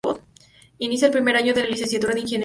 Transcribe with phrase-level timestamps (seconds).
[0.79, 2.39] Inicia el primer año de la licenciatura de Ingeniería.